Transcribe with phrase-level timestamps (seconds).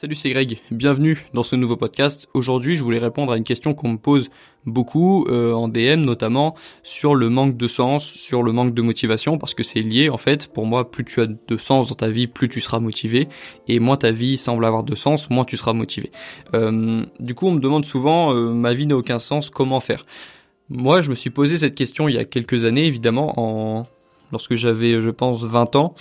[0.00, 0.58] Salut, c'est Greg.
[0.70, 2.28] Bienvenue dans ce nouveau podcast.
[2.32, 4.30] Aujourd'hui, je voulais répondre à une question qu'on me pose
[4.64, 9.38] beaucoup euh, en DM notamment sur le manque de sens, sur le manque de motivation
[9.38, 10.52] parce que c'est lié en fait.
[10.52, 13.26] Pour moi, plus tu as de sens dans ta vie, plus tu seras motivé
[13.66, 16.12] et moins ta vie semble avoir de sens, moins tu seras motivé.
[16.54, 20.06] Euh, du coup, on me demande souvent euh, ma vie n'a aucun sens, comment faire?
[20.68, 23.82] Moi, je me suis posé cette question il y a quelques années évidemment en
[24.30, 25.96] lorsque j'avais je pense 20 ans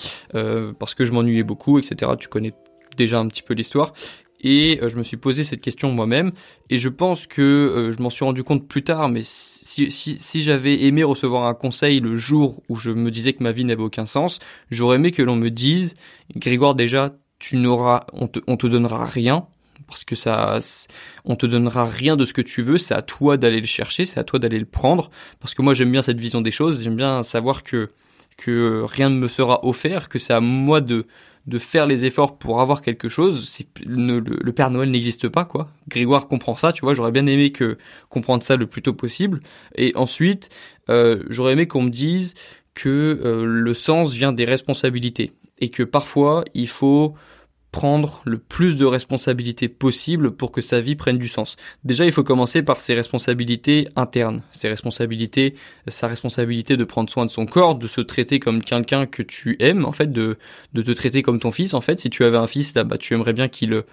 [0.77, 2.11] parce que je m'ennuyais beaucoup etc.
[2.19, 2.53] Tu connais
[2.97, 3.93] déjà un petit peu l'histoire.
[4.41, 6.31] Et euh, je me suis posé cette question moi-même,
[6.69, 10.19] et je pense que euh, je m'en suis rendu compte plus tard, mais si, si,
[10.19, 13.65] si j'avais aimé recevoir un conseil le jour où je me disais que ma vie
[13.65, 14.39] n'avait aucun sens,
[14.69, 15.95] j'aurais aimé que l'on me dise,
[16.35, 19.47] Grégoire déjà, tu n'auras, on te, on te donnera rien,
[19.87, 20.59] parce que ça,
[21.25, 24.05] on te donnera rien de ce que tu veux, c'est à toi d'aller le chercher,
[24.05, 26.83] c'est à toi d'aller le prendre, parce que moi j'aime bien cette vision des choses,
[26.83, 27.89] j'aime bien savoir que
[28.37, 31.07] que rien ne me sera offert, que c'est à moi de
[31.47, 33.63] de faire les efforts pour avoir quelque chose.
[33.85, 35.69] Le, le, Père Noël n'existe pas, quoi.
[35.87, 36.93] Grégoire comprend ça, tu vois.
[36.93, 37.77] J'aurais bien aimé que
[38.09, 39.41] comprendre ça le plus tôt possible.
[39.75, 40.49] Et ensuite,
[40.89, 42.33] euh, j'aurais aimé qu'on me dise
[42.73, 47.15] que euh, le sens vient des responsabilités et que parfois il faut
[47.77, 51.57] prendre le plus de responsabilités possible pour que sa vie prenne du sens.
[51.83, 55.53] Déjà, il faut commencer par ses responsabilités internes, ses responsabilités,
[55.85, 59.57] sa responsabilité de prendre soin de son corps, de se traiter comme quelqu'un que tu
[59.59, 60.39] aimes, en fait, de,
[60.73, 61.99] de te traiter comme ton fils, en fait.
[61.99, 63.83] Si tu avais un fils, là, bah, tu aimerais bien qu'il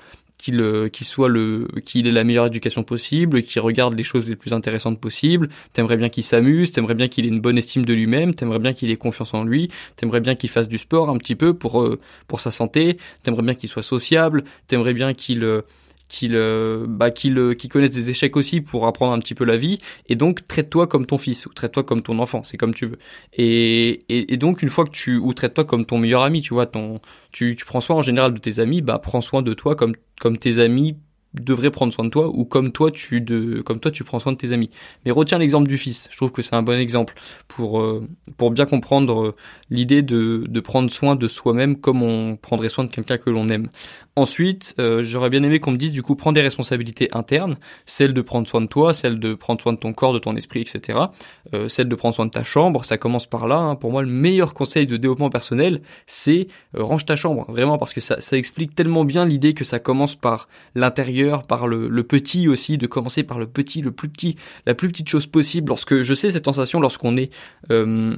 [0.45, 4.29] qu'il euh, qu'il soit le qu'il ait la meilleure éducation possible, qu'il regarde les choses
[4.29, 5.49] les plus intéressantes possibles.
[5.73, 8.75] T'aimerais bien qu'il s'amuse, t'aimerais bien qu'il ait une bonne estime de lui-même, t'aimerais bien
[8.75, 11.81] qu'il ait confiance en lui, t'aimerais bien qu'il fasse du sport un petit peu pour
[11.81, 15.63] euh, pour sa santé, t'aimerais bien qu'il soit sociable, t'aimerais bien qu'il
[16.05, 19.45] euh, qu'il euh, bah, qu'il euh, connaisse des échecs aussi pour apprendre un petit peu
[19.45, 19.79] la vie.
[20.09, 22.99] Et donc traite-toi comme ton fils ou traite-toi comme ton enfant c'est comme tu veux.
[23.33, 26.67] Et, et, donc une fois que tu ou traite-toi comme ton meilleur ami tu vois
[26.67, 27.01] ton
[27.33, 29.95] tu, tu prends soin en général de tes amis bah prends soin de toi comme
[30.21, 30.97] comme tes amis
[31.35, 34.33] devrait prendre soin de toi ou comme toi tu de comme toi tu prends soin
[34.33, 34.71] de tes amis.
[35.05, 36.09] Mais retiens l'exemple du fils.
[36.11, 37.15] Je trouve que c'est un bon exemple
[37.49, 38.07] pour euh,
[38.37, 39.37] pour bien comprendre euh,
[39.71, 43.49] l'idée de de prendre soin de soi-même comme on prendrait soin de quelqu'un que l'on
[43.49, 43.69] aime.
[44.17, 48.13] Ensuite, euh, j'aurais bien aimé qu'on me dise du coup prends des responsabilités internes, celle
[48.13, 50.61] de prendre soin de toi, celle de prendre soin de ton corps, de ton esprit,
[50.61, 50.99] etc.
[51.69, 52.85] celle de prendre soin de ta chambre.
[52.85, 53.57] Ça commence par là.
[53.57, 53.75] Hein.
[53.75, 57.45] Pour moi, le meilleur conseil de développement personnel, c'est range ta chambre.
[57.49, 61.67] Vraiment parce que ça ça explique tellement bien l'idée que ça commence par l'intérieur par
[61.67, 64.37] le, petit aussi, de commencer par le petit, le plus petit,
[64.67, 65.69] la plus petite chose possible.
[65.69, 67.31] Lorsque je sais cette sensation, lorsqu'on est
[67.71, 68.17] euh,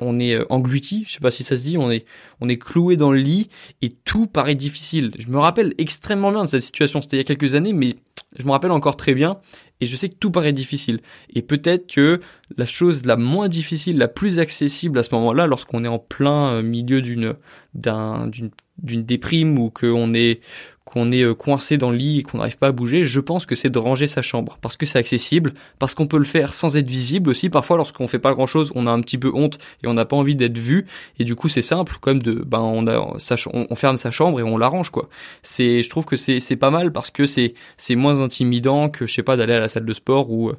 [0.00, 2.04] on est euh, englouti, je sais pas si ça se dit, on est
[2.40, 3.48] on est cloué dans le lit
[3.82, 5.12] et tout paraît difficile.
[5.18, 7.96] Je me rappelle extrêmement bien de cette situation, c'était il y a quelques années, mais
[8.38, 9.36] je me rappelle encore très bien
[9.80, 11.00] et je sais que tout paraît difficile.
[11.34, 12.20] Et peut-être que
[12.56, 16.54] la chose la moins difficile, la plus accessible à ce moment-là, lorsqu'on est en plein
[16.54, 17.34] euh, milieu d'une
[17.74, 20.40] d'un d'une d'une déprime ou qu'on est
[20.88, 23.44] qu'on est euh, coincé dans le lit et qu'on n'arrive pas à bouger, je pense
[23.44, 26.54] que c'est de ranger sa chambre parce que c'est accessible, parce qu'on peut le faire
[26.54, 27.50] sans être visible aussi.
[27.50, 30.06] Parfois, lorsqu'on fait pas grand chose, on a un petit peu honte et on n'a
[30.06, 30.86] pas envie d'être vu.
[31.18, 34.42] Et du coup, c'est simple, comme de, ben, on a, on, ferme sa chambre et
[34.42, 35.08] on l'arrange quoi.
[35.42, 39.06] C'est, je trouve que c'est, c'est pas mal parce que c'est, c'est moins intimidant que
[39.06, 40.52] je sais pas d'aller à la salle de sport où,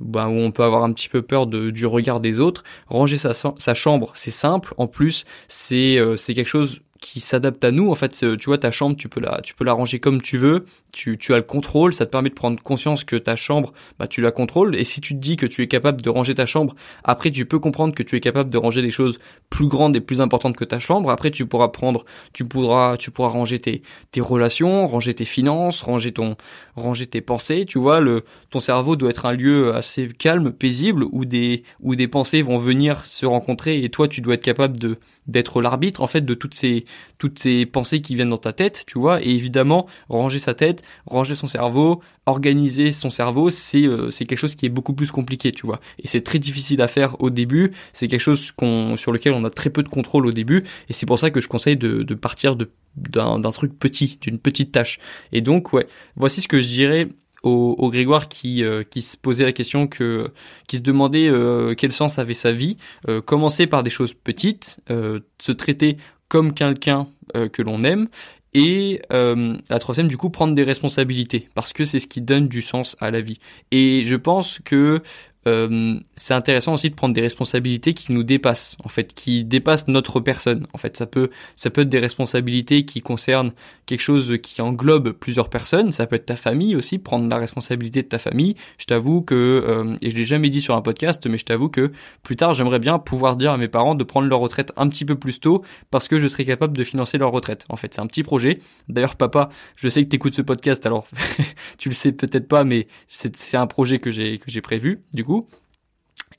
[0.00, 2.64] ben, où on peut avoir un petit peu peur de, du regard des autres.
[2.88, 4.74] Ranger sa, sa chambre, c'est simple.
[4.78, 7.90] En plus, c'est, euh, c'est quelque chose qui s'adapte à nous.
[7.90, 10.38] En fait, tu vois, ta chambre, tu peux la, tu peux la ranger comme tu
[10.38, 10.64] veux.
[10.92, 11.92] Tu, tu as le contrôle.
[11.92, 14.76] Ça te permet de prendre conscience que ta chambre, bah, tu la contrôles.
[14.76, 16.74] Et si tu te dis que tu es capable de ranger ta chambre,
[17.04, 19.18] après, tu peux comprendre que tu es capable de ranger des choses
[19.50, 21.10] plus grandes et plus importantes que ta chambre.
[21.10, 23.82] Après, tu pourras prendre, tu pourras, tu pourras ranger tes,
[24.12, 26.36] tes relations, ranger tes finances, ranger ton,
[26.76, 27.64] ranger tes pensées.
[27.66, 31.94] Tu vois, le, ton cerveau doit être un lieu assez calme, paisible, où des, où
[31.94, 36.02] des pensées vont venir se rencontrer et toi, tu dois être capable de, d'être l'arbitre,
[36.02, 36.84] en fait, de toutes ces,
[37.18, 40.82] toutes ces pensées qui viennent dans ta tête, tu vois, et évidemment, ranger sa tête,
[41.06, 45.10] ranger son cerveau, organiser son cerveau, c'est euh, c'est quelque chose qui est beaucoup plus
[45.10, 45.80] compliqué, tu vois.
[46.02, 49.44] Et c'est très difficile à faire au début, c'est quelque chose qu'on sur lequel on
[49.44, 52.02] a très peu de contrôle au début, et c'est pour ça que je conseille de,
[52.02, 54.98] de partir de d'un truc petit, d'une petite tâche.
[55.30, 57.08] Et donc, ouais, voici ce que je dirais
[57.42, 60.32] au, Grégoire qui, euh, qui se posait la question que
[60.66, 62.76] qui se demandait euh, quel sens avait sa vie.
[63.24, 65.96] commencer par des choses petites, se traiter
[66.28, 68.08] comme quelqu'un euh, que l'on aime.
[68.54, 72.48] Et euh, la troisième, du coup, prendre des responsabilités, parce que c'est ce qui donne
[72.48, 73.38] du sens à la vie.
[73.70, 75.02] Et je pense que
[75.46, 79.88] euh, c'est intéressant aussi de prendre des responsabilités qui nous dépassent, en fait, qui dépassent
[79.88, 80.66] notre personne.
[80.72, 83.52] En fait, ça peut, ça peut être des responsabilités qui concernent
[83.86, 85.92] quelque chose qui englobe plusieurs personnes.
[85.92, 88.56] Ça peut être ta famille aussi, prendre la responsabilité de ta famille.
[88.78, 91.68] Je t'avoue que, euh, et je l'ai jamais dit sur un podcast, mais je t'avoue
[91.68, 91.92] que
[92.22, 95.04] plus tard, j'aimerais bien pouvoir dire à mes parents de prendre leur retraite un petit
[95.04, 97.64] peu plus tôt parce que je serais capable de financer leur retraite.
[97.68, 98.58] En fait, c'est un petit projet.
[98.88, 101.06] D'ailleurs, papa, je sais que tu écoutes ce podcast, alors
[101.78, 105.24] tu le sais peut-être pas, mais c'est un projet que j'ai que j'ai prévu du
[105.24, 105.35] coup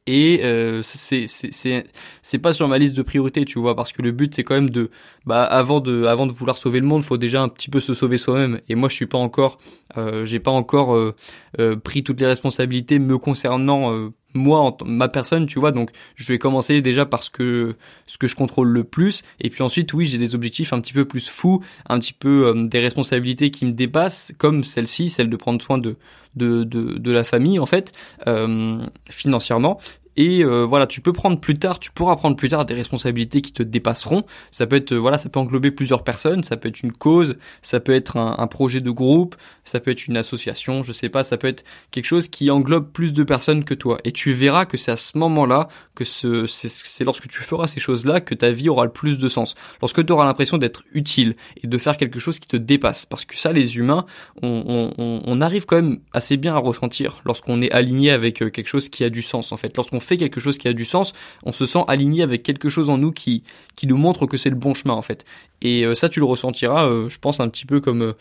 [0.08, 4.34] et euh, c'est pas sur ma liste de priorités tu vois parce que le but
[4.34, 4.90] c'est quand même de
[5.26, 7.94] bah avant de avant de vouloir sauver le monde faut déjà un petit peu se
[7.94, 8.62] sauver soi-même.
[8.70, 9.60] Et moi je suis pas encore
[9.98, 11.14] euh, j'ai pas encore euh,
[11.84, 13.94] pris toutes les responsabilités me concernant
[14.34, 15.74] moi en ma personne tu vois.
[15.74, 19.24] Donc je vais commencer déjà parce que ce que je contrôle le plus.
[19.42, 22.54] Et puis ensuite oui j'ai des objectifs un petit peu plus fous un petit peu
[22.56, 25.98] des responsabilités qui me dépassent comme celle-ci celle de prendre soin de
[26.38, 27.92] de, de, de la famille en fait
[29.10, 29.80] financièrement.
[30.18, 33.42] Et euh, voilà, tu peux prendre plus tard, tu pourras prendre plus tard des responsabilités
[33.42, 34.24] qui te dépasseront.
[34.50, 37.80] Ça peut être, voilà, ça peut englober plusieurs personnes, ça peut être une cause, ça
[37.80, 41.22] peut être un, un projet de groupe, ça peut être une association, je sais pas,
[41.22, 44.00] ça peut être quelque chose qui englobe plus de personnes que toi.
[44.06, 47.80] Et tu verras que c'est à ce moment-là, que ce, c'est lorsque tu feras ces
[47.80, 49.56] choses-là que ta vie aura le plus de sens.
[49.82, 53.08] Lorsque tu auras l'impression d'être utile et de faire quelque chose qui te dépasse.
[53.08, 54.06] Parce que ça, les humains,
[54.44, 58.50] on, on, on arrive quand même assez bien à ressentir lorsqu'on est aligné avec euh,
[58.50, 59.76] quelque chose qui a du sens, en fait.
[59.76, 61.14] Lorsqu'on fait quelque chose qui a du sens,
[61.44, 63.44] on se sent aligné avec quelque chose en nous qui,
[63.76, 65.26] qui nous montre que c'est le bon chemin en fait.
[65.62, 68.14] Et euh, ça, tu le ressentiras, euh, je pense, un petit peu comme,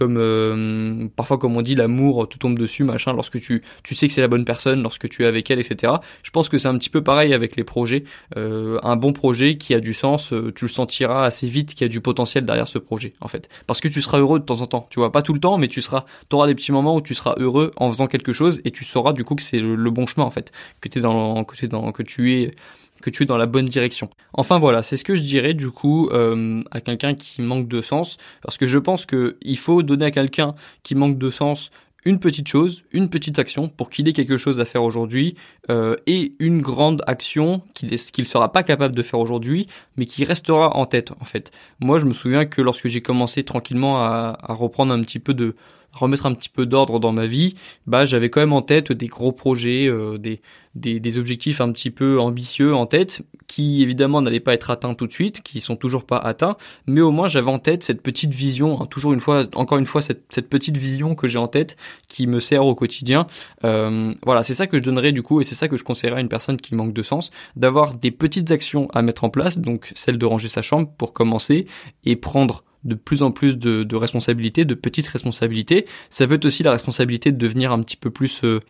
[0.00, 4.08] euh, comme parfois comme on dit, l'amour te tombe dessus, machin, lorsque tu, tu sais
[4.08, 5.94] que c'est la bonne personne, lorsque tu es avec elle, etc.
[6.22, 8.04] Je pense que c'est un petit peu pareil avec les projets.
[8.36, 11.88] un bon projet qui a du sens, tu le sentiras assez vite qu'il y a
[11.88, 13.48] du potentiel derrière ce projet, en fait.
[13.66, 14.86] Parce que tu seras heureux de temps en temps.
[14.90, 17.14] Tu vois, pas tout le temps, mais tu seras, auras des petits moments où tu
[17.14, 20.06] seras heureux en faisant quelque chose et tu sauras du coup que c'est le, bon
[20.06, 20.52] chemin, en fait.
[20.80, 22.54] Que t'es dans, que t'es dans, que tu es
[23.02, 24.08] que tu es dans la bonne direction.
[24.32, 27.82] Enfin voilà, c'est ce que je dirais du coup euh, à quelqu'un qui manque de
[27.82, 31.70] sens, parce que je pense que il faut donner à quelqu'un qui manque de sens
[32.04, 35.36] une petite chose, une petite action pour qu'il ait quelque chose à faire aujourd'hui
[35.70, 40.24] euh, et une grande action qu'il ne sera pas capable de faire aujourd'hui mais qui
[40.24, 41.52] restera en tête en fait.
[41.80, 45.34] Moi je me souviens que lorsque j'ai commencé tranquillement à, à reprendre un petit peu
[45.34, 45.54] de
[45.92, 47.54] remettre un petit peu d'ordre dans ma vie,
[47.86, 50.40] bah j'avais quand même en tête des gros projets, euh, des,
[50.74, 54.94] des, des, objectifs un petit peu ambitieux en tête, qui évidemment n'allaient pas être atteints
[54.94, 56.56] tout de suite, qui sont toujours pas atteints,
[56.86, 59.86] mais au moins j'avais en tête cette petite vision, hein, toujours une fois, encore une
[59.86, 61.76] fois cette, cette petite vision que j'ai en tête,
[62.08, 63.26] qui me sert au quotidien.
[63.64, 66.18] Euh, voilà, c'est ça que je donnerais du coup, et c'est ça que je conseillerais
[66.18, 69.58] à une personne qui manque de sens, d'avoir des petites actions à mettre en place,
[69.58, 71.66] donc celle de ranger sa chambre pour commencer
[72.04, 75.86] et prendre de plus en plus de, responsabilités, de petites responsabilités.
[76.10, 78.42] Ça peut être aussi la responsabilité de devenir un petit peu plus...
[78.44, 78.60] Euh,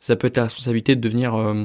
[0.00, 1.64] ça peut être la responsabilité de devenir euh,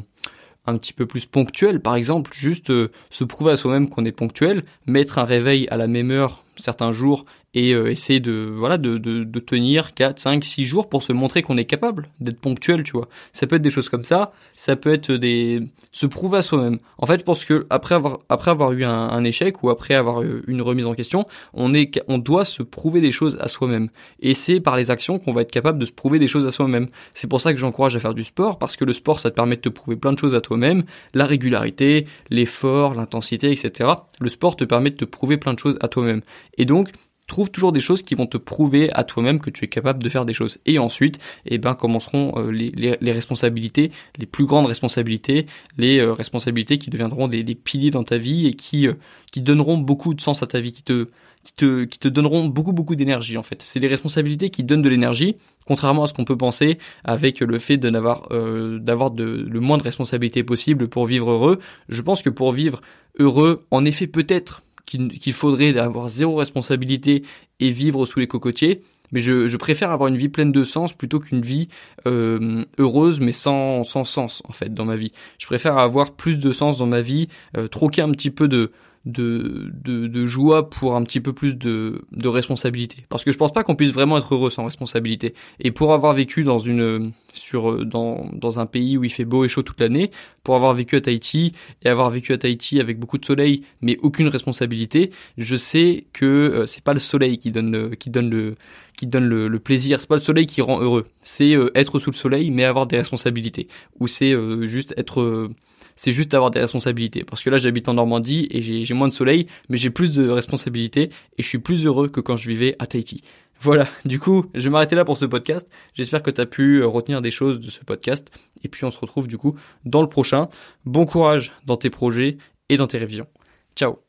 [0.65, 4.11] un petit peu plus ponctuel, par exemple, juste euh, se prouver à soi-même qu'on est
[4.11, 9.23] ponctuel, mettre un réveil à la même heure certains jours et essayer de voilà de,
[9.39, 13.07] tenir 4, 5, 6 jours pour se montrer qu'on est capable d'être ponctuel, tu vois.
[13.31, 15.61] Ça peut être des choses comme ça, ça peut être des
[15.91, 16.79] se prouver à soi-même.
[16.97, 20.23] En fait, je pense que après avoir après avoir eu un, échec ou après avoir
[20.23, 23.89] eu une remise en question, on est on doit se prouver des choses à soi-même.
[24.19, 26.51] Et c'est par les actions qu'on va être capable de se prouver des choses à
[26.51, 26.87] soi-même.
[27.13, 29.35] C'est pour ça que j'encourage à faire du sport parce que le sport ça te
[29.35, 33.89] permet de te prouver plein de choses à toi-même, la régularité, l'effort, l'intensité, etc.
[34.19, 36.21] Le sport te permet de te prouver plein de choses à toi-même.
[36.57, 36.89] Et donc
[37.27, 40.09] Trouve toujours des choses qui vont te prouver à toi-même que tu es capable de
[40.09, 40.59] faire des choses.
[40.67, 46.77] Et ensuite, eh ben, commenceront euh, les, responsabilités, les plus grandes responsabilités, les euh, responsabilités
[46.77, 48.93] qui deviendront des, des, piliers dans ta vie et qui, euh,
[49.31, 51.07] qui donneront beaucoup de sens à ta vie, qui te,
[51.43, 53.59] qui te, qui te donneront beaucoup, beaucoup d'énergie, en fait.
[53.63, 55.35] C'est les responsabilités qui donnent de l'énergie,
[55.65, 59.79] contrairement à ce qu'on peut penser avec le fait de n'avoir, d'avoir de, le moins
[59.79, 61.59] de responsabilités possible pour vivre heureux.
[61.89, 62.81] Je pense que pour vivre
[63.17, 67.23] heureux, en effet, peut-être, qu'il faudrait avoir zéro responsabilité
[67.59, 68.81] et vivre sous les cocotiers.
[69.11, 71.67] Mais je, je préfère avoir une vie pleine de sens plutôt qu'une vie
[72.07, 75.11] euh, heureuse mais sans, sans sens en fait dans ma vie.
[75.37, 78.71] Je préfère avoir plus de sens dans ma vie, euh, troquer un petit peu de,
[79.05, 83.05] de, de, joie pour un petit peu plus de, de responsabilité.
[83.09, 85.35] Parce que je pense pas qu'on puisse vraiment être heureux sans responsabilité.
[85.59, 89.45] Et pour avoir vécu dans une sur dans, dans un pays où il fait beau
[89.45, 90.09] et chaud toute l'année,
[90.43, 93.97] pour avoir vécu à Tahiti et avoir vécu à Tahiti avec beaucoup de soleil mais
[94.01, 98.29] aucune responsabilité, je sais que euh, c'est pas le soleil qui donne le, qui donne
[98.29, 98.55] le
[98.97, 102.11] qui donne le, plaisir, c'est pas le soleil qui rend heureux, c'est euh, être sous
[102.11, 103.67] le soleil mais avoir des responsabilités
[103.99, 105.49] ou c'est euh, juste être
[105.95, 107.23] c'est juste avoir des responsabilités.
[107.23, 110.29] Parce que là, j'habite en Normandie et j'ai moins de soleil, mais j'ai plus de
[110.29, 113.21] responsabilités et je suis plus heureux que quand je vivais à Tahiti.
[113.61, 115.69] Voilà, du coup, je vais m'arrêter là pour ce podcast.
[115.93, 118.29] J'espère que tu as pu euh, retenir des choses de ce podcast.
[118.63, 120.49] Et puis on se retrouve du coup dans le prochain.
[120.85, 122.37] Bon courage dans tes projets
[122.69, 123.27] et dans tes révisions.
[123.75, 124.04] Ciao